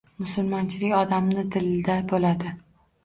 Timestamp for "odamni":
1.01-1.43